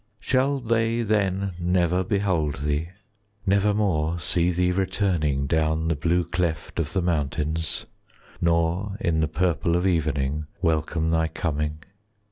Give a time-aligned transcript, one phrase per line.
[0.19, 2.89] 25 Shall they then never behold thee,—
[3.45, 7.85] Nevermore see thee returning Down the blue cleft of the mountains,
[8.41, 11.81] Nor in the purple of evening Welcome thy coming?